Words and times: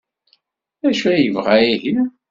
D 0.81 0.83
acu 0.89 1.07
ay 1.11 1.21
yebɣa 1.23 1.55
ihi? 1.71 1.95